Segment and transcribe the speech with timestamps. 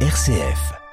[0.00, 0.85] RCF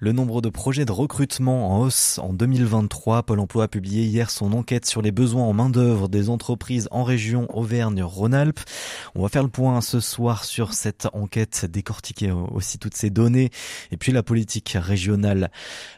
[0.00, 3.24] le nombre de projets de recrutement en hausse en 2023.
[3.24, 7.02] Pôle emploi a publié hier son enquête sur les besoins en main-d'œuvre des entreprises en
[7.02, 8.60] région Auvergne-Rhône-Alpes.
[9.16, 13.50] On va faire le point ce soir sur cette enquête, décortiquer aussi toutes ces données
[13.90, 15.50] et puis la politique régionale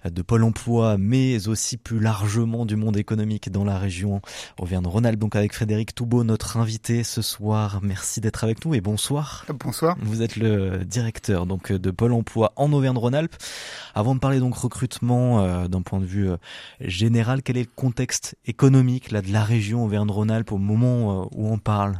[0.06, 4.22] de Pôle emploi, mais aussi plus largement du monde économique dans la région
[4.58, 5.18] Auvergne-Rhône-Alpes.
[5.18, 7.80] Donc avec Frédéric Toubeau, notre invité ce soir.
[7.82, 9.44] Merci d'être avec nous et bonsoir.
[9.52, 9.98] Bonsoir.
[10.00, 13.36] Vous êtes le directeur donc de Pôle emploi en Auvergne-Rhône-Alpes.
[13.94, 16.36] Avant de parler donc recrutement euh, d'un point de vue euh,
[16.80, 21.52] général, quel est le contexte économique là de la région Auvergne-Rhône-Alpes au moment euh, où
[21.52, 21.98] on parle?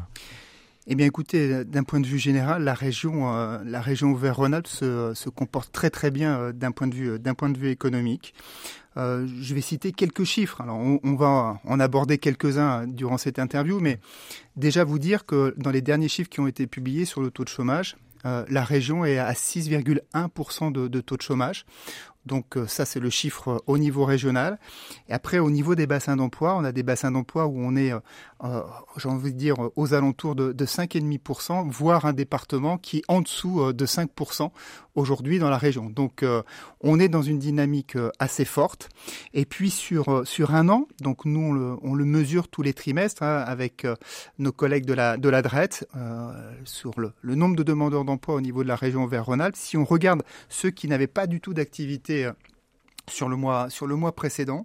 [0.87, 3.31] Eh bien, écoutez, d'un point de vue général, la région,
[3.65, 7.59] la région Auvergne-Rhône-Alpes se, comporte très très bien d'un point de vue, d'un point de
[7.59, 8.35] vue économique.
[8.97, 10.61] je vais citer quelques chiffres.
[10.61, 14.01] Alors, on, va en aborder quelques-uns durant cette interview, mais
[14.57, 17.45] déjà vous dire que dans les derniers chiffres qui ont été publiés sur le taux
[17.45, 21.65] de chômage, la région est à 6,1% de, de, taux de chômage.
[22.27, 24.59] Donc euh, ça, c'est le chiffre euh, au niveau régional.
[25.09, 27.93] Et après, au niveau des bassins d'emploi, on a des bassins d'emploi où on est,
[28.97, 33.21] j'ai envie de dire, aux alentours de, de 5,5%, voire un département qui est en
[33.21, 34.51] dessous de 5%
[34.95, 35.91] aujourd'hui dans la région.
[35.91, 36.25] Donc
[36.81, 38.89] on est dans une dynamique assez forte.
[39.35, 42.73] Et puis sur, sur un an, donc nous, on le, on le mesure tous les
[42.73, 43.87] trimestres hein, avec
[44.39, 45.87] nos collègues de la, de la DRET
[46.65, 49.57] sur le, le nombre de demandeurs d'emploi au niveau de la région vers Rhône-Alpes.
[49.57, 52.33] Si on regarde ceux qui n'avaient pas du tout d'activité euh,
[53.09, 54.65] sur le mois sur le mois précédent.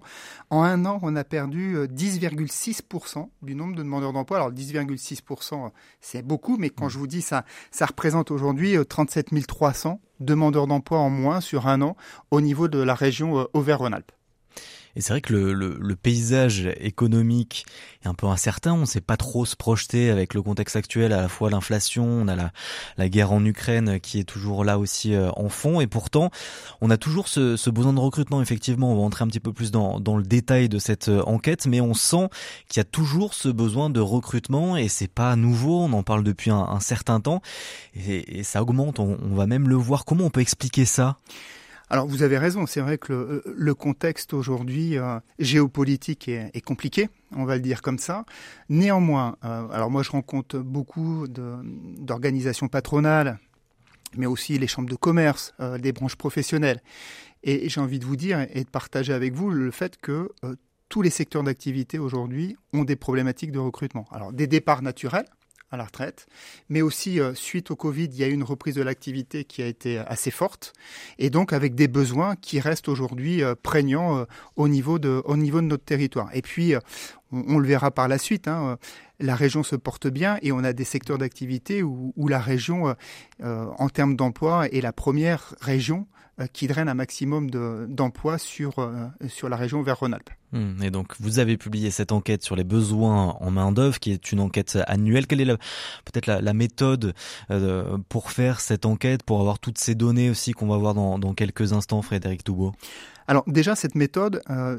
[0.50, 4.38] En un an, on a perdu 10,6% euh, du nombre de demandeurs d'emploi.
[4.38, 6.90] Alors 10,6%, c'est beaucoup, mais quand mmh.
[6.90, 11.68] je vous dis ça, ça représente aujourd'hui 37 euh, 300 demandeurs d'emploi en moins sur
[11.68, 11.96] un an
[12.32, 14.15] au niveau de la région Auvergne-Rhône-Alpes.
[14.96, 17.66] Et c'est vrai que le, le, le, paysage économique
[18.04, 18.74] est un peu incertain.
[18.74, 22.06] On ne sait pas trop se projeter avec le contexte actuel, à la fois l'inflation,
[22.06, 22.52] on a la,
[22.98, 25.82] la, guerre en Ukraine qui est toujours là aussi euh, en fond.
[25.82, 26.32] Et pourtant,
[26.80, 28.42] on a toujours ce, ce, besoin de recrutement.
[28.42, 31.22] Effectivement, on va entrer un petit peu plus dans, dans le détail de cette euh,
[31.24, 32.30] enquête, mais on sent
[32.70, 35.82] qu'il y a toujours ce besoin de recrutement et c'est pas nouveau.
[35.82, 37.42] On en parle depuis un, un certain temps
[37.96, 39.00] et, et, ça augmente.
[39.00, 40.06] On, on va même le voir.
[40.06, 41.18] Comment on peut expliquer ça?
[41.90, 47.46] Alors vous avez raison, c'est vrai que le, contexte aujourd'hui euh, géopolitique est, compliqué, on
[47.46, 48.26] va le dire comme ça.
[48.70, 53.40] Néanmoins, euh, alors moi je rencontre beaucoup d'organisations patronales,
[54.18, 56.82] mais aussi les chambres de commerce, euh, les branches professionnelles.
[57.44, 60.30] Et, j'ai envie de vous dire et de partager avec vous le fait que
[60.90, 64.08] tous les secteurs d'activité aujourd'hui ont des problématiques de recrutement.
[64.12, 65.26] Alors des départs naturels,
[65.72, 66.28] à la retraite,
[66.70, 69.62] mais aussi euh, suite au Covid, il y a eu une reprise de l'activité qui
[69.62, 70.74] a été assez forte,
[71.18, 75.38] et donc avec des besoins qui restent aujourd'hui euh, prégnants euh, au niveau de au
[75.38, 76.30] niveau de notre territoire.
[76.34, 76.74] Et puis
[77.32, 78.48] on, le verra par la suite.
[78.48, 78.78] Hein,
[79.20, 82.96] la région se porte bien et on a des secteurs d'activité où, la région,
[83.42, 86.15] en termes d'emploi, est la première région euh,
[86.52, 90.30] qui draine un maximum d'emplois sur, euh, sur la région vers Rhône-Alpes.
[90.52, 94.32] Hmm, et donc, vous avez publié cette enquête sur les besoins en main-d'œuvre, qui est
[94.32, 95.28] une enquête annuelle.
[95.28, 97.14] Quelle est peut-être la, la, méthode
[97.52, 101.20] euh, pour faire cette enquête, pour avoir toutes ces données aussi qu'on va voir dans,
[101.20, 102.74] dans quelques instants, Frédéric Toubeau
[103.28, 104.78] Alors, déjà, cette méthode, euh,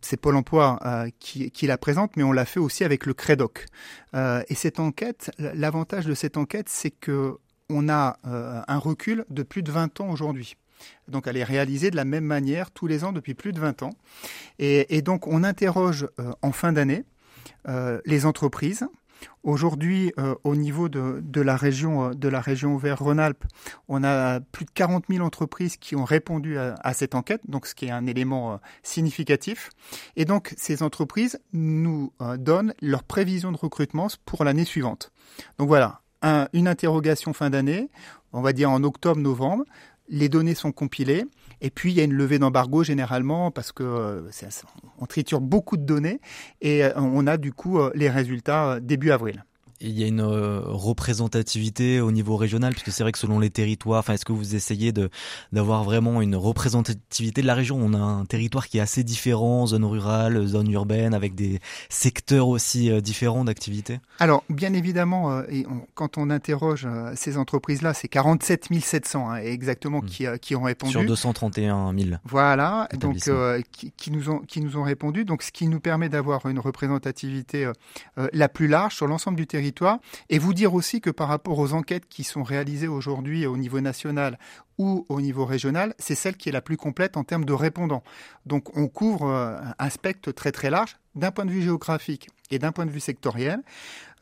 [0.00, 3.14] c'est Pôle Emploi euh, qui, qui, la présente, mais on l'a fait aussi avec le
[3.14, 3.66] CREDOC.
[4.14, 7.36] Euh, et cette enquête, l'avantage de cette enquête, c'est que
[7.74, 10.56] on a un recul de plus de 20 ans aujourd'hui.
[11.08, 13.82] Donc elle est réalisée de la même manière tous les ans depuis plus de 20
[13.82, 13.94] ans.
[14.58, 17.04] Et, donc on interroge euh, en fin d'année
[17.68, 18.86] euh, les entreprises.
[19.44, 22.10] Aujourd'hui, euh, au niveau de, la région
[22.74, 23.44] Auvergne-Rhône-Alpes,
[23.86, 27.76] on a plus de 40 000 entreprises qui ont répondu à, cette enquête, donc ce
[27.76, 29.70] qui est un élément significatif.
[30.16, 35.12] Et donc ces entreprises nous donnent leurs prévisions de recrutement pour l'année suivante.
[35.58, 37.90] Donc voilà, un, une interrogation fin d'année,
[38.32, 39.64] on va dire en octobre-novembre,
[40.08, 41.24] les données sont compilées,
[41.60, 44.30] et puis il y a une levée d'embargo généralement parce que euh,
[44.98, 46.20] on triture beaucoup de données
[46.60, 49.44] et euh, on a du coup euh, les résultats début avril
[49.82, 53.50] il y a une euh, représentativité au niveau régional, puisque c'est vrai que selon les
[53.50, 55.10] territoires, enfin, est-ce que vous essayez de
[55.50, 57.78] d'avoir vraiment une représentativité de la région?
[57.80, 62.48] On a un territoire qui est assez différent, zone rurale, zone urbaine, avec des secteurs
[62.48, 64.00] aussi euh, différents d'activité?
[64.20, 69.98] Alors, bien évidemment, euh, et quand on interroge ces entreprises-là, c'est 47 700 hein, exactement
[69.98, 70.06] hmm.
[70.06, 70.92] qui, qui ont répondu.
[70.92, 72.16] Sur 231 000.
[72.24, 73.16] Voilà, donc
[73.72, 75.24] qui, qui, nous ont qui nous ont répondu.
[75.24, 77.70] Donc, ce qui nous permet d'avoir une représentativité
[78.16, 79.71] la plus large sur l'ensemble du territoire
[80.28, 83.80] et vous dire aussi que par rapport aux enquêtes qui sont réalisées aujourd'hui au niveau
[83.80, 84.38] national
[84.78, 88.02] ou au niveau régional, c'est celle qui est la plus complète en termes de répondants.
[88.46, 92.58] Donc on couvre euh, un spectre très très large d'un point de vue géographique et
[92.58, 93.62] d'un point de vue sectoriel.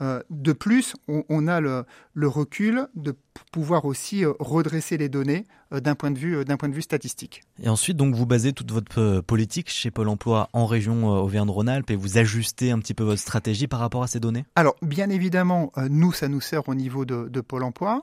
[0.02, 1.84] Euh, de plus, on, a le,
[2.26, 3.14] recul de
[3.52, 7.42] pouvoir aussi redresser les données d'un point de vue d'un point de vue statistique.
[7.62, 11.96] Et ensuite, donc, vous basez toute votre politique chez Pôle Emploi en région Auvergne-Rhône-Alpes et
[11.96, 14.46] vous ajustez un petit peu votre stratégie par rapport à ces données?
[14.56, 18.02] Alors, bien évidemment, nous, ça nous sert au niveau de, de Pôle Emploi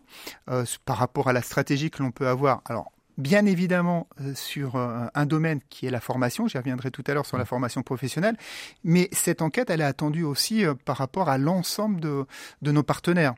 [0.85, 2.62] par rapport à la stratégie que l'on peut avoir.
[2.65, 7.04] Alors, bien évidemment euh, sur euh, un domaine qui est la formation, j'y reviendrai tout
[7.08, 8.38] à l'heure sur la formation professionnelle,
[8.84, 12.25] mais cette enquête, elle est attendue aussi euh, par rapport à l'ensemble de,
[12.62, 13.34] de, nos partenaires.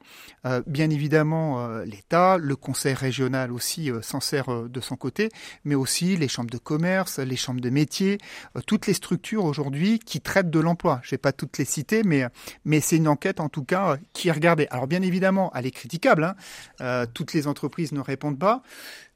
[0.68, 5.30] bien évidemment, l'État, le Conseil régional aussi s'en sert de son côté,
[5.64, 8.18] mais aussi les chambres de commerce, les chambres de métiers,
[8.66, 11.00] toutes les structures aujourd'hui qui traitent de l'emploi.
[11.04, 12.26] Je vais pas toutes les citer, mais,
[12.66, 14.68] mais c'est une enquête en tout cas qui est regardée.
[14.72, 16.36] Alors bien évidemment, elle est critiquable,
[16.80, 17.06] hein.
[17.14, 18.64] toutes les entreprises ne répondent pas,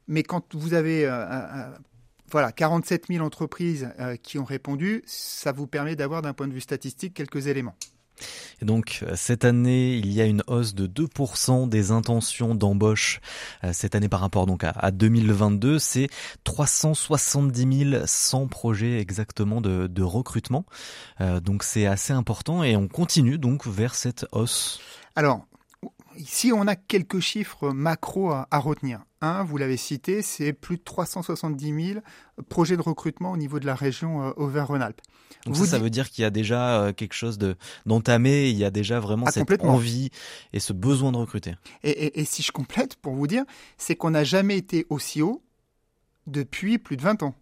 [0.08, 1.70] mais quand vous avez euh, euh,
[2.30, 6.52] voilà, 47 000 entreprises euh, qui ont répondu, ça vous permet d'avoir d'un point de
[6.52, 7.74] vue statistique quelques éléments.
[8.62, 13.20] Et donc cette année, il y a une hausse de 2% des intentions d'embauche
[13.72, 15.80] cette année par rapport donc à, 2022.
[15.80, 16.06] C'est
[16.44, 20.64] 370 100 projets exactement de, de recrutement.
[21.42, 24.80] donc c'est assez important et on continue donc vers cette hausse.
[25.16, 25.44] Alors
[26.16, 29.00] Ici, on a quelques chiffres macro à, retenir.
[29.20, 32.00] Un, vous l'avez cité, c'est plus de 370 000
[32.48, 35.00] projets de recrutement au niveau de la région euh, Auvergne-Rhône-Alpes.
[35.46, 37.56] Donc ça, ça veut dire qu'il y a déjà euh, quelque chose de
[37.86, 40.10] d'entamé, il y a déjà vraiment ah, cette envie
[40.52, 41.54] et ce besoin de recruter.
[41.82, 43.44] Et, si je complète, pour vous dire,
[43.76, 45.42] c'est qu'on n'a jamais été aussi haut
[46.26, 47.34] depuis plus de 20 ans.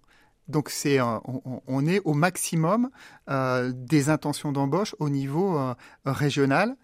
[0.49, 1.19] Donc c'est euh,
[1.67, 2.91] on, est au maximum
[3.29, 5.59] des intentions d'embauche au niveau
[6.05, 6.77] régional.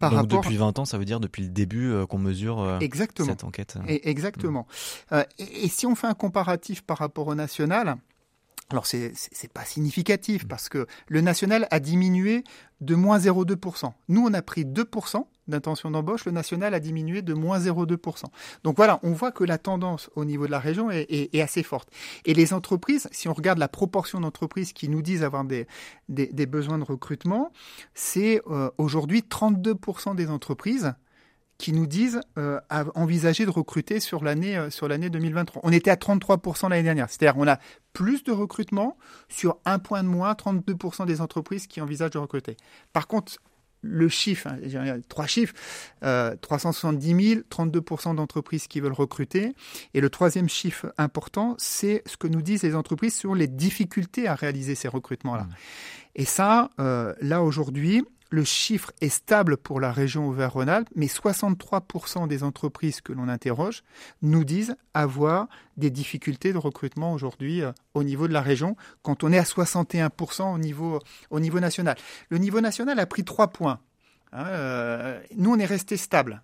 [0.00, 2.78] Donc depuis 20 ans, ça veut dire depuis le début euh, qu'on mesure euh,
[3.18, 3.76] cette enquête.
[3.88, 4.66] Et exactement.
[5.12, 7.96] Euh, et, si on fait un comparatif par rapport au national,
[8.70, 12.44] alors c'est c'est pas significatif parce que le national a diminué
[12.80, 13.92] de moins 0,2%.
[14.08, 18.24] Nous on a pris 2% d'intention d'embauche, le national a diminué de moins 0,2%.
[18.62, 21.90] Donc voilà, on voit que la tendance au niveau de la région est, assez forte.
[22.24, 25.66] Et les entreprises, si on regarde la proportion d'entreprises qui nous disent avoir des,
[26.08, 27.52] des, besoins de recrutement,
[27.92, 30.94] c'est euh, aujourd'hui 32% des entreprises
[31.64, 32.60] qui nous disent euh,
[32.94, 35.62] envisager de recruter sur l'année euh, sur l'année 2023.
[35.64, 37.08] On était à 33% l'année dernière.
[37.08, 37.58] C'est-à-dire on a
[37.94, 38.98] plus de recrutement
[39.30, 42.58] sur un point de moins, 32% des entreprises qui envisagent de recruter.
[42.92, 43.38] Par contre,
[43.80, 45.54] le chiffre, hein, trois chiffres,
[46.02, 49.54] euh, 370 000, 32% d'entreprises qui veulent recruter.
[49.94, 54.28] Et le troisième chiffre important, c'est ce que nous disent les entreprises sur les difficultés
[54.28, 55.44] à réaliser ces recrutements-là.
[55.44, 55.54] Mmh.
[56.16, 62.26] Et ça, euh, là aujourd'hui, le chiffre est stable pour la région Auvergne-Rhône-Alpes, mais 63%
[62.26, 63.84] des entreprises que l'on interroge
[64.22, 69.24] nous disent avoir des difficultés de recrutement aujourd'hui euh, au niveau de la région, quand
[69.24, 71.00] on est à 61% au niveau,
[71.30, 71.96] au niveau national.
[72.28, 73.80] Le niveau national a pris 3 points.
[74.32, 76.42] Hein, euh, nous, on est resté stable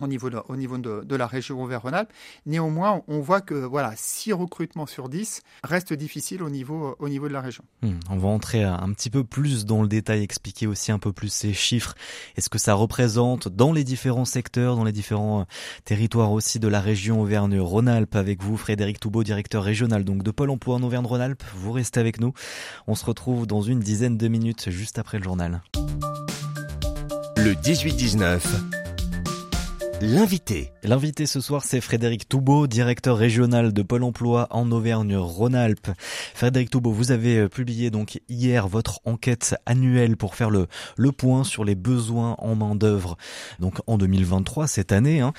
[0.00, 2.12] au niveau de, au niveau de, la région Auvergne-Rhône-Alpes.
[2.44, 7.28] Néanmoins, on voit que voilà, 6 recrutements sur 10 restent difficiles au niveau, au niveau
[7.28, 7.64] de la région.
[7.82, 11.12] Hmm, on va entrer un petit peu plus dans le détail, expliquer aussi un peu
[11.12, 11.94] plus ces chiffres
[12.36, 15.44] et ce que ça représente dans les différents secteurs, dans les différents euh,
[15.84, 20.50] territoires aussi de la région Auvergne-Rhône-Alpes avec vous, Frédéric Toubeau, directeur régional donc de Pôle
[20.50, 21.44] emploi en Auvergne-Rhône-Alpes.
[21.54, 22.32] Vous restez avec nous.
[22.86, 25.62] On se retrouve dans une dizaine de minutes juste après le journal.
[27.36, 28.85] Le 18-19
[30.02, 30.72] L'invité.
[30.82, 35.90] L'invité ce soir, c'est Frédéric Toubeau, directeur régional de Pôle emploi en Auvergne-Rhône-Alpes.
[36.34, 40.66] Frédéric Toubeau, vous avez euh, publié donc hier votre enquête annuelle pour faire le,
[40.98, 43.16] le point sur les besoins en main-d'œuvre.
[43.58, 45.32] Donc en 2023, cette année, hein,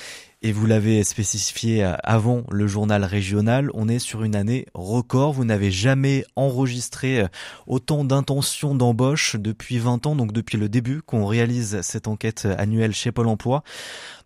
[0.44, 5.34] et vous l'avez spécifié avant le journal régional, on est sur une année record.
[5.34, 7.27] Vous n'avez jamais enregistré euh,
[7.65, 12.94] autant d'intentions d'embauche depuis 20 ans, donc depuis le début qu'on réalise cette enquête annuelle
[12.94, 13.63] chez Pôle Emploi.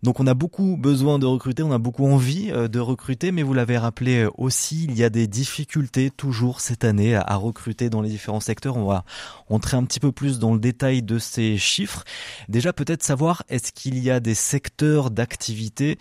[0.02, 3.42] Donc on a beaucoup besoin de recruter, on a beaucoup envie euh, de recruter, mais
[3.42, 7.88] vous l'avez rappelé euh, aussi, il y a des difficultés toujours cette année à recruter
[7.88, 8.76] dans les différents secteurs.
[8.76, 9.04] On va
[9.48, 12.04] entrer un petit peu plus dans le détail de ces chiffres.
[12.48, 15.98] Déjà peut-être savoir, est-ce qu'il y a des secteurs d'activité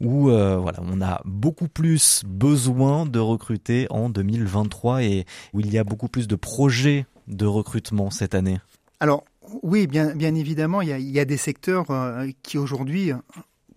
[0.00, 5.70] où euh, voilà, on a beaucoup plus besoin de recruter en 2023 et où il
[5.72, 8.58] y a beaucoup plus de projets de recrutement cette année
[8.98, 9.24] Alors
[9.62, 13.12] oui, bien, évidemment, il y a, des secteurs euh, qui aujourd'hui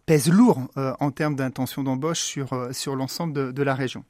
[0.05, 4.03] pèsent lourd euh, en termes d'intention d'embauche sur, l'ensemble de, la région.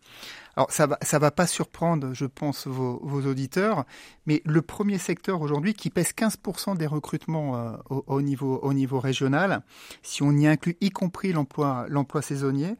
[0.56, 3.86] Alors ça va, ça va pas surprendre, je pense, vos, vos auditeurs,
[4.26, 8.74] mais le premier secteur aujourd'hui qui pèse 15% des recrutements euh, au, au, niveau, au
[8.74, 9.64] niveau régional,
[10.04, 12.76] si on y inclut y compris l'emploi, l'emploi saisonnier,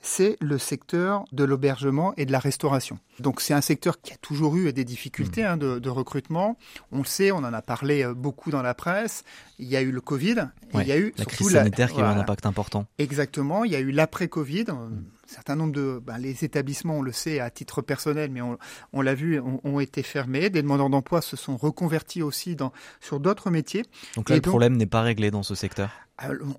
[0.00, 2.98] c'est le secteur de l'hébergement et de la restauration.
[3.20, 6.56] Donc c'est un secteur qui a toujours eu des difficultés hein, de, de, recrutement.
[6.92, 9.24] On le sait, on en a parlé euh, beaucoup dans la presse.
[9.58, 11.94] Il y a eu le Covid, ouais, il y a eu la crise sanitaire la,
[11.94, 12.86] qui a eu un impact important.
[12.98, 14.66] Exactement, il y a eu l'après-Covid.
[14.68, 15.17] Mmh.
[15.28, 18.56] Certain nombre de ben, les établissements, on le sait à titre personnel, mais on,
[18.94, 20.48] on l'a vu, ont, ont, été fermés.
[20.48, 23.84] Des demandeurs d'emploi se sont reconvertis aussi dans, sur d'autres métiers.
[24.16, 25.90] Donc là, et le donc, problème n'est pas réglé dans ce secteur.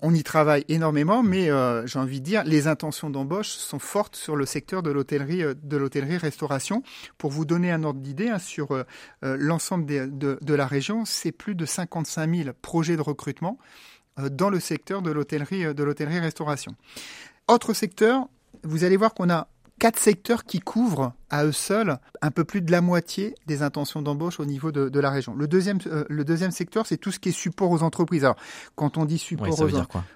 [0.02, 4.14] On y travaille énormément, mais euh, j'ai envie de dire, les intentions d'embauche sont fortes
[4.14, 6.84] sur le secteur de l'hôtellerie, de l'hôtellerie-restauration.
[7.18, 8.84] Pour vous donner un ordre d'idée hein, sur euh,
[9.20, 13.58] l'ensemble de, de, la région, c'est plus de 55 000 projets de recrutement
[14.20, 16.76] euh, dans le secteur de l'hôtellerie, de l'hôtellerie-restauration.
[17.48, 18.28] Autre secteur,
[18.62, 19.48] vous allez voir qu'on a
[19.78, 24.02] quatre secteurs qui couvrent à eux seuls un peu plus de la moitié des intentions
[24.02, 25.34] d'embauche au niveau de, de, la région.
[25.34, 28.24] Le deuxième, euh, le deuxième secteur, c'est tout ce qui est support aux entreprises.
[28.24, 28.36] Alors,
[28.74, 29.68] quand on dit support aux,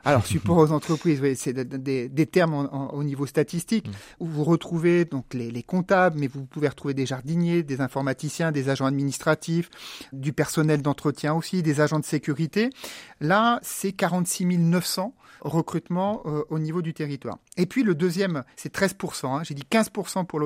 [0.05, 3.89] alors support aux entreprises, oui, c'est des, des, des, termes en, en, au niveau statistique
[3.89, 3.93] mm.
[4.21, 8.53] où vous retrouvez donc les, les, comptables, mais vous pouvez retrouver des jardiniers, des informaticiens,
[8.53, 9.71] des agents administratifs,
[10.13, 12.71] du personnel d'entretien aussi, des agents de sécurité.
[13.21, 17.39] Là, c'est 46 900 recrutements euh, au niveau du territoire.
[17.57, 19.27] Et puis le deuxième, c'est 13%.
[19.27, 20.41] Hein, J'ai dit 15% pour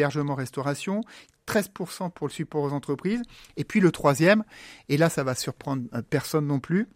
[0.00, 1.02] l'hébergement-restauration,
[1.46, 3.22] 13% pour le support aux entreprises.
[3.56, 4.44] Et puis le troisième,
[4.88, 6.88] et là ça va surprendre euh, personne non plus,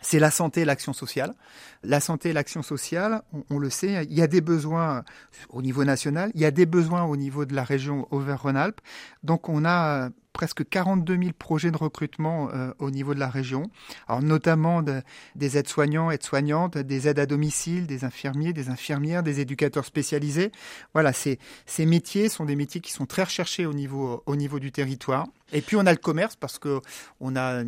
[0.00, 1.34] c'est la santé et l'action sociale.
[1.82, 5.04] La santé et l'action sociale, on, le sait, il y a des besoins
[5.48, 8.80] au niveau national, il y a des besoins au niveau de la région Auvergne-Rhône-Alpes.
[9.22, 13.28] Donc on a euh, presque 42 000 projets de recrutement euh, au niveau de la
[13.28, 13.64] région,
[14.06, 15.02] alors notamment de,
[15.34, 20.52] des aides-soignants, aides-soignantes, des aides à domicile, des infirmiers, des infirmières, des éducateurs spécialisés.
[20.92, 21.38] Voilà, ces,
[21.80, 25.26] métiers sont des métiers qui sont très recherchés au niveau, au niveau du territoire.
[25.52, 26.80] Et puis on a le commerce parce que
[27.18, 27.64] on a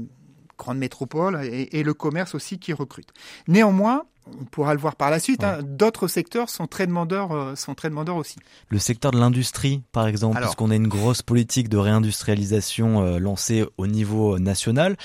[0.60, 3.08] une grande métropole et, et le commerce aussi qui recrute.
[3.48, 4.04] Néanmoins,
[4.40, 5.42] on pourra le voir par la suite.
[5.42, 5.48] Ouais.
[5.48, 8.36] Hein, D'autres secteurs sont très demandeurs, euh, sont très demandeurs aussi.
[8.68, 13.18] Le secteur de l'industrie, par exemple, Alors, puisqu'on a une grosse politique de réindustrialisation euh,
[13.18, 14.96] lancée au niveau national,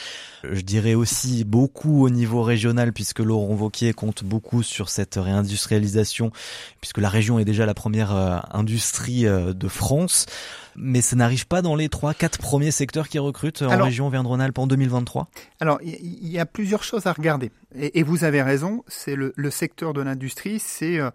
[0.52, 6.32] je dirais aussi beaucoup au niveau régional, puisque Laurent Vauquier compte beaucoup sur cette réindustrialisation,
[6.82, 10.26] puisque la région est déjà la première euh, industrie euh, de France.
[10.78, 14.08] Mais ça n'arrive pas dans les trois, quatre premiers secteurs qui recrutent en alors, région
[14.08, 15.30] Auvergne-Rhône-Alpes en 2023
[15.62, 17.50] Alors, il y a plusieurs choses à regarder.
[17.78, 21.10] Et, vous avez raison, c'est le, secteur de l'industrie, c'est euh,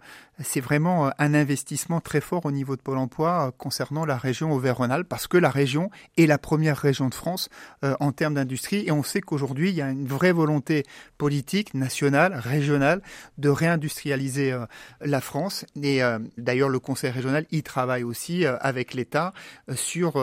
[0.61, 4.51] vraiment euh, un investissement très fort au niveau de Pôle Emploi euh, concernant la région
[4.51, 7.49] Auvergne-Rhône-Alpes, parce que la région est la première région de France
[7.83, 10.83] euh, en termes d'industrie, et on sait qu'aujourd'hui il y a une vraie volonté
[11.17, 13.01] politique nationale, régionale,
[13.37, 14.55] de réindustrialiser
[15.01, 15.65] la France.
[15.81, 16.01] Et
[16.37, 19.33] d'ailleurs le Conseil régional y travaille aussi avec l'État
[19.75, 20.13] sur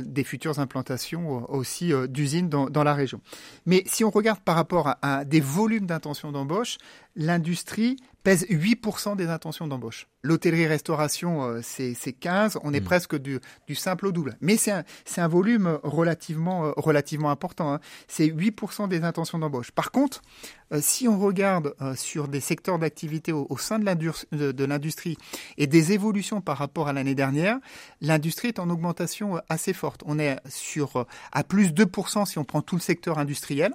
[0.00, 3.20] des futures implantations aussi d'usines dans, dans, la région.
[3.66, 6.78] Mais si on regarde par rapport à, à des volumes d'intention d'embauche,
[7.16, 10.06] l'industrie pèse 8% des intentions d'embauche.
[10.22, 12.84] L'hôtellerie-restauration, euh, c'est 15, on est mmh.
[12.84, 14.36] presque du, du, simple au double.
[14.40, 14.84] Mais c'est un,
[15.16, 17.72] un, volume relativement, euh, relativement important.
[17.72, 17.80] Hein.
[18.06, 19.70] C'est 8% des intentions d'embauche.
[19.70, 20.20] Par contre,
[20.72, 25.16] euh, si on regarde sur des secteurs d'activité au, au, sein de l'industrie
[25.56, 27.58] et des évolutions par rapport à l'année dernière,
[28.00, 30.02] l'industrie est en augmentation assez forte.
[30.04, 33.72] On est sur à plus 2% si on prend tout le secteur industriel.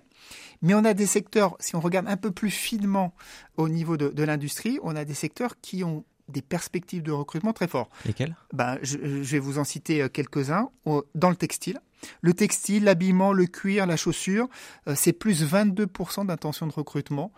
[0.61, 3.13] Mais on a des secteurs, si on regarde un peu plus finement
[3.57, 7.53] au niveau de, de l'industrie, on a des secteurs qui ont des perspectives de recrutement
[7.53, 7.91] très fortes.
[8.05, 8.35] Lesquels?
[8.53, 10.69] Ben, je, je, vais vous en citer quelques-uns.
[11.15, 11.79] Dans le textile,
[12.21, 14.47] le textile, l'habillement, le cuir, la chaussure,
[14.87, 17.31] euh, c'est plus 22% d'intention de recrutement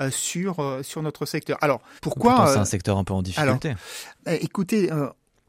[0.00, 1.58] euh, sur, euh, sur notre secteur.
[1.60, 3.74] Alors, pourquoi C'est un secteur un peu en difficulté.
[4.26, 4.90] Alors, écoutez,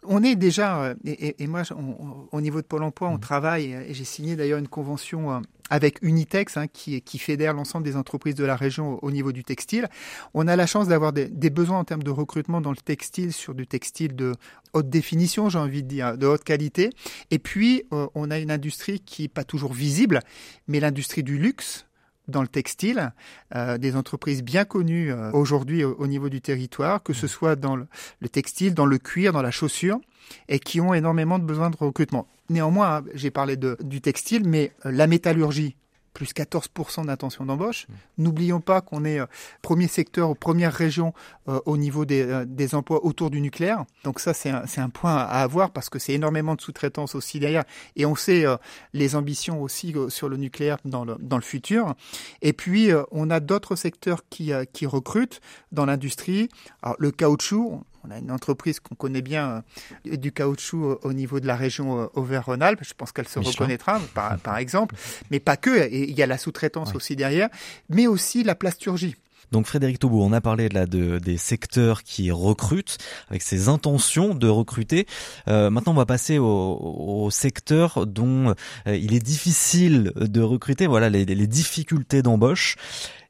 [0.04, 3.20] on est déjà, et, et moi, on, au niveau de Pôle emploi, on mmh.
[3.20, 7.96] travaille, et j'ai signé d'ailleurs une convention avec Unitex, hein, qui, qui fédère l'ensemble des
[7.96, 9.88] entreprises de la région au, au, niveau du textile.
[10.34, 13.34] On a la chance d'avoir des, des, besoins en termes de recrutement dans le textile,
[13.34, 14.34] sur du textile de
[14.74, 16.90] haute définition, j'ai envie de dire, de haute qualité.
[17.32, 20.22] Et puis, euh, on a une industrie qui n'est pas toujours visible,
[20.68, 21.86] mais l'industrie du luxe,
[22.30, 23.12] dans le textile,
[23.56, 27.56] euh, des entreprises bien connues euh, aujourd'hui au, au, niveau du territoire, que ce soit
[27.56, 27.88] dans le,
[28.20, 30.00] le, textile, dans le cuir, dans la chaussure,
[30.48, 32.28] et qui ont énormément de besoins de recrutement.
[32.50, 35.76] Néanmoins, hein, j'ai parlé de, du textile, mais euh, la métallurgie,
[36.14, 37.88] plus 14% d'intention d'embauche.
[37.88, 37.94] Mmh.
[38.24, 39.26] N'oublions pas qu'on est euh,
[39.62, 41.14] premier secteur, première région
[41.48, 43.86] euh, au niveau des, euh, des, emplois autour du nucléaire.
[44.04, 47.40] Donc ça, c'est un, un, point à avoir parce que c'est énormément de sous-traitance aussi
[47.40, 47.64] derrière.
[47.96, 48.46] Et on sait
[48.94, 51.96] les ambitions aussi sur le nucléaire dans le, dans le futur.
[52.42, 56.50] Et puis, on a d'autres secteurs qui, qui recrutent dans l'industrie.
[56.82, 59.64] Alors, le caoutchouc, on a une entreprise qu'on connaît bien
[60.06, 62.84] du caoutchouc au niveau de la région Auvergne-Rhône-Alpes.
[62.84, 64.96] Je pense qu'elle se reconnaîtra, par, par, exemple.
[65.32, 65.92] Mais pas que.
[65.92, 67.50] Il y a la sous-traitance aussi derrière,
[67.90, 69.16] mais aussi la plasturgie.
[69.52, 72.98] Donc Frédéric Taubeau, on a parlé là de, des secteurs qui recrutent,
[73.30, 75.08] avec ses intentions de recruter.
[75.48, 78.54] Euh, maintenant, on va passer au, secteur dont
[78.88, 80.88] euh, il est difficile de recruter.
[80.88, 82.76] Voilà les, les difficultés d'embauche.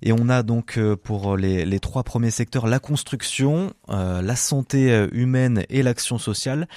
[0.01, 4.91] Et on a donc euh, pour les, trois premiers secteurs la construction, euh, la santé
[4.91, 6.67] euh, humaine et l'action sociale.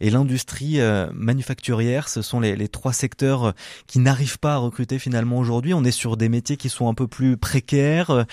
[0.00, 0.80] Et l'industrie
[1.14, 3.54] manufacturière, ce sont les, les, trois secteurs
[3.86, 5.74] qui n'arrivent pas à recruter finalement aujourd'hui.
[5.74, 8.26] On est sur des métiers qui sont un peu plus précaires.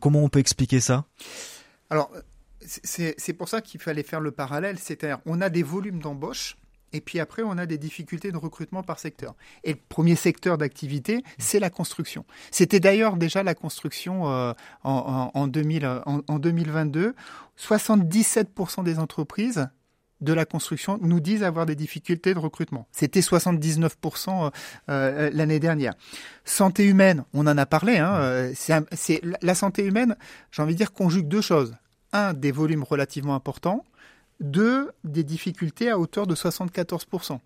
[0.00, 1.04] comment on peut expliquer ça?
[1.88, 2.10] Alors,
[2.60, 4.78] c'est pour ça qu'il fallait faire le parallèle.
[4.78, 6.56] C'est-à-dire, on a des volumes d'embauche
[6.92, 9.34] et puis après, on a des difficultés de recrutement par secteur.
[9.64, 12.24] Et le premier secteur d'activité, c'est la construction.
[12.50, 14.52] C'était d'ailleurs déjà la construction euh,
[14.84, 17.14] en, en, 2000, en, en 2022.
[17.58, 19.68] 77% des entreprises
[20.20, 22.88] de la construction nous disent avoir des difficultés de recrutement.
[22.90, 23.90] C'était 79%
[24.30, 24.50] euh,
[24.88, 25.94] euh, l'année dernière.
[26.44, 27.98] Santé humaine, on en a parlé.
[27.98, 30.16] Hein, c'est la santé humaine,
[30.50, 31.76] j'ai envie de dire, conjugue deux choses.
[32.12, 33.84] Un, des volumes relativement importants
[34.40, 37.40] deux, des difficultés à hauteur de 74%.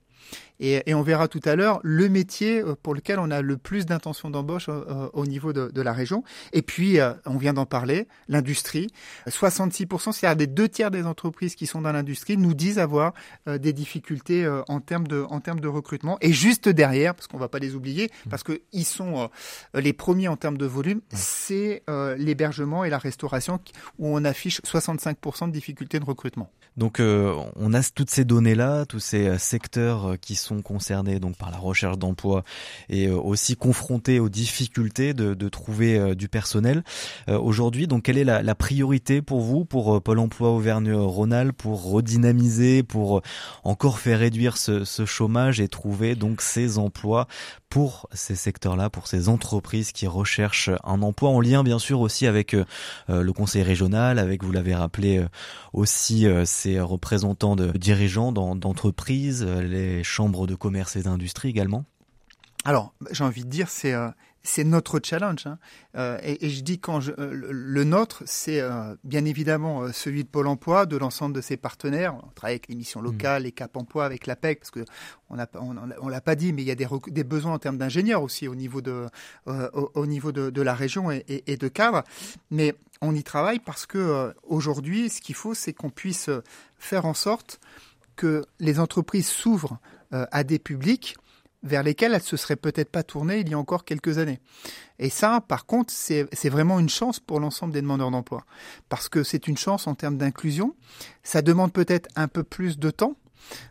[0.63, 3.85] Et, on verra tout à l'heure le métier euh, pour lequel on a le plus
[3.85, 6.23] d'intention d'embauche euh, euh, au niveau de, la région.
[6.53, 8.87] Et puis, on vient d'en parler, l'industrie.
[9.27, 13.15] 66%, c'est-à-dire des deux tiers des entreprises qui sont dans l'industrie, nous disent avoir
[13.49, 16.19] des difficultés en termes de, en termes de recrutement.
[16.21, 18.31] Et juste derrière, parce qu'on ne va pas les oublier, mmh.
[18.31, 19.29] parce qu'ils sont
[19.75, 21.17] les premiers en termes de volume, mmh.
[21.17, 21.83] c'est
[22.17, 23.59] l'hébergement et la restauration
[23.99, 26.53] où on affiche 65% de difficultés de recrutement.
[26.77, 31.59] Donc, on a toutes ces données-là, tous ces secteurs qui sont concernés donc par la
[31.59, 32.45] recherche d'emploi
[32.89, 36.83] et euh, aussi confrontés aux difficultés de, trouver euh, du personnel.
[37.29, 41.91] Euh, aujourd'hui, donc quelle est la, la, priorité pour vous, pour Pôle Emploi Auvergne-Rhône-Alpes, pour
[41.91, 43.23] redynamiser, pour
[43.65, 47.27] encore faire réduire ce, ce chômage et trouver donc ces emplois
[47.73, 52.27] pour ces secteurs-là, pour ces entreprises qui recherchent un emploi en lien bien sûr aussi
[52.27, 52.55] avec
[53.09, 55.25] le conseil régional, avec vous l'avez rappelé
[55.73, 61.87] aussi ces représentants de dirigeants d'entreprises, les chambres de commerce et d'industrie également.
[62.65, 64.09] Alors, j'ai envie de dire, c'est euh,
[64.43, 65.47] c'est notre challenge.
[65.47, 65.59] Hein.
[65.97, 68.63] Euh, et, je dis quand je, euh, le, nôtre, c'est
[69.05, 72.15] bien évidemment celui de Pôle Emploi, de l'ensemble de ses partenaires.
[72.17, 73.05] On travaille avec les missions mmh.
[73.05, 74.85] locales, les Cap Emploi, avec l'APEC, parce que
[75.31, 78.49] on l'a pas dit, mais il y a des, des besoins en termes d'ingénieurs aussi
[78.49, 79.07] au niveau de,
[79.47, 82.03] au, niveau de, de, la région et, et, de cadres.
[82.51, 86.29] Mais on y travaille parce que aujourd'hui, ce qu'il faut, c'est qu'on puisse
[86.79, 87.61] faire en sorte
[88.17, 89.79] que les entreprises s'ouvrent
[90.13, 91.17] euh, à des publics
[91.63, 94.41] vers lesquels elles se seraient peut-être pas tournées il y a encore quelques années.
[94.99, 98.45] Et ça, par contre, c'est vraiment une chance pour l'ensemble des demandeurs d'emploi.
[98.89, 100.75] Parce que c'est une chance en termes d'inclusion.
[101.23, 103.17] Ça demande peut-être un peu plus de temps,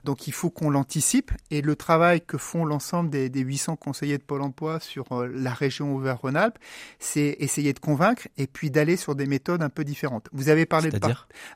[0.03, 4.17] donc il faut qu'on l'anticipe et le travail que font l'ensemble des, des, 800 conseillers
[4.17, 6.57] de Pôle Emploi sur euh, la région Auvergne-Rhône-Alpes,
[6.99, 10.27] c'est essayer de convaincre et puis d'aller sur des méthodes un peu différentes.
[10.31, 10.99] Vous avez parlé de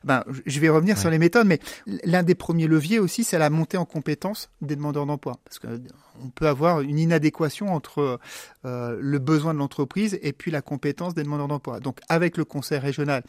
[0.04, 1.60] ben, je vais revenir sur les méthodes, mais
[2.04, 5.80] l'un des premiers leviers aussi, c'est la montée en compétences des demandeurs d'emploi, parce que
[6.24, 8.18] on peut avoir une inadéquation entre
[8.64, 11.80] euh, le besoin de l'entreprise et puis la compétence des demandeurs d'emploi.
[11.80, 13.22] Donc avec le conseil régional,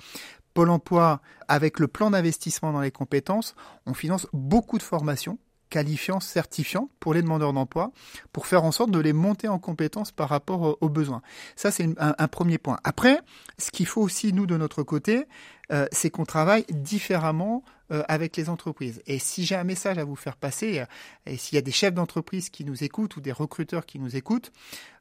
[0.57, 3.53] Pôle Emploi, avec le plan d'investissement dans les compétences,
[3.85, 5.37] on finance beaucoup de formations
[5.69, 7.91] qualifiantes, certifiantes pour les demandeurs d'emploi,
[8.33, 11.21] pour faire en sorte de les monter en compétences par rapport aux besoins.
[11.55, 12.79] Ça, c'est un, premier point.
[12.83, 13.19] Après,
[13.59, 15.27] ce qu'il faut aussi, nous, de notre côté,
[15.71, 19.01] euh, c'est qu'on travaille différemment euh, avec les entreprises.
[19.07, 20.85] Et si j'ai un message à vous faire passer, euh,
[21.25, 24.17] et s'il y a des chefs d'entreprise qui nous écoutent ou des recruteurs qui nous
[24.17, 24.51] écoutent,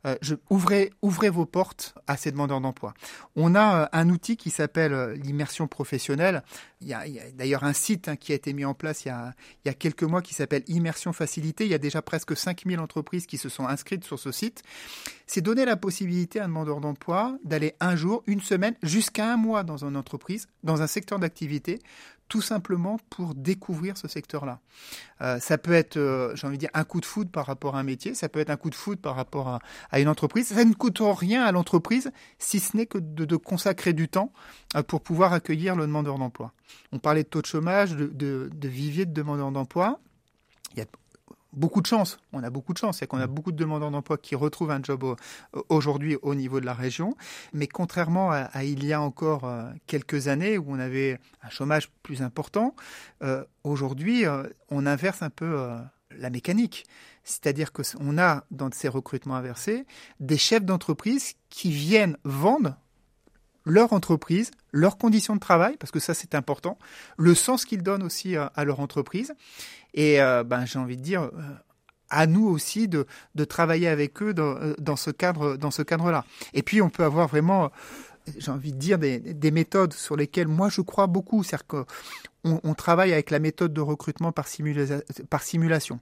[0.07, 0.15] euh,
[0.51, 2.95] ouvrez, vos portes à ces demandeurs d'emploi.
[3.35, 6.45] On a un outil qui s'appelle l'immersion professionnelle.
[6.81, 9.11] Il y a, d'ailleurs un site hein, qui a été mis en place il y
[9.11, 11.65] a, il y a quelques mois qui s'appelle Immersion Facilité.
[11.65, 14.63] Il y a déjà presque 5000 entreprises qui se sont inscrites sur ce site.
[15.27, 19.37] C'est donner la possibilité à un demandeur d'emploi d'aller un jour, une semaine, jusqu'à un
[19.37, 21.81] mois dans une entreprise, dans un secteur d'activité,
[22.29, 24.61] tout simplement pour découvrir ce secteur-là.
[25.23, 27.77] Euh, ça peut être, euh, j'ai envie de dire, un coup de foudre par rapport
[27.77, 29.61] à un métier, ça peut être un coup de foudre par rapport
[29.91, 30.49] à, une entreprise.
[30.49, 34.33] Ça ne coûte rien à l'entreprise, si ce n'est que de, consacrer du temps
[34.75, 36.53] euh, pour pouvoir accueillir le demandeur d'emploi.
[36.93, 40.01] On parlait de taux de chômage, de, vivier de demandeurs d'emploi.
[40.75, 40.87] Il a
[41.57, 42.19] beaucoup de chance.
[42.33, 43.31] On a beaucoup de chance, c'est qu'on a mm.
[43.31, 45.17] beaucoup de demandeurs d'emploi qui retrouvent un job
[45.69, 47.17] aujourd'hui au niveau de la région.
[47.53, 51.91] Mais contrairement à, il y a encore euh, quelques années où on avait un chômage
[52.03, 52.75] plus important,
[53.23, 55.69] euh, aujourd'hui euh, on inverse un peu
[56.11, 56.87] la mécanique.
[57.25, 59.85] C'est-à-dire qu'on a dans ces recrutements inversés
[60.21, 62.77] des chefs d'entreprise qui viennent vendre
[63.67, 66.79] leur entreprise, leurs conditions de travail, parce que ça c'est important,
[67.19, 69.35] le sens qu'ils donnent aussi à, leur entreprise.
[69.93, 71.31] Et euh, ben, j'ai envie de dire, euh,
[72.09, 76.25] à nous aussi de, de travailler avec eux dans, euh, dans ce cadre-là.
[76.55, 77.71] Et puis on peut avoir vraiment
[78.39, 81.87] j'ai envie de dire des, des, méthodes sur lesquelles moi je crois beaucoup, c'est-à-dire qu'on
[82.43, 86.01] on travaille avec la méthode de recrutement par simulation.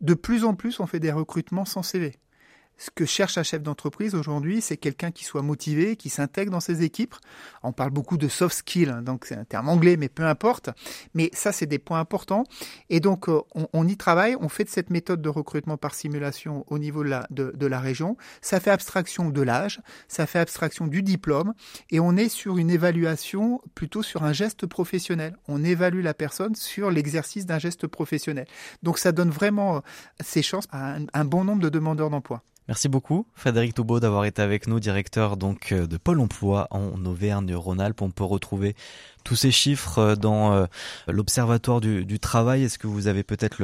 [0.00, 2.16] De plus en plus, on fait des recrutements sans CV
[2.82, 6.58] ce que cherche un chef d'entreprise aujourd'hui, c'est quelqu'un qui soit motivé, qui s'intègre dans
[6.58, 7.14] ses équipes.
[7.62, 10.70] On parle beaucoup de soft skills, hein, donc c'est un terme anglais, mais peu importe.
[11.14, 12.42] Mais ça, c'est des points importants.
[12.90, 13.40] Et donc, euh,
[13.72, 17.66] on, y travaille, on fait de cette méthode de recrutement par simulation au niveau de
[17.66, 18.16] la, région.
[18.40, 21.54] Ça fait abstraction de l'âge, ça fait abstraction du diplôme,
[21.90, 25.36] et on est sur une évaluation plutôt sur un geste professionnel.
[25.46, 28.48] On évalue la personne sur l'exercice d'un geste professionnel.
[28.82, 29.80] Donc, ça donne vraiment euh,
[30.20, 32.42] ses chances à un bon nombre de demandeurs d'emploi.
[32.72, 37.04] Merci beaucoup, Frédéric Toubeau, d'avoir été avec nous, directeur donc euh, de Pôle Emploi en
[37.04, 38.00] Auvergne-Rhône-Alpes.
[38.00, 38.74] On peut retrouver
[39.24, 40.64] tous ces chiffres euh, dans euh,
[41.06, 42.64] l'Observatoire du, travail.
[42.64, 43.58] Est-ce que vous avez peut-être